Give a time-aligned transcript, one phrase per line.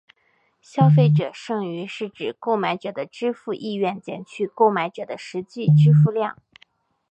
[0.61, 6.39] 消费者剩余是指购买者的支付意愿减去购买者的实际支付量。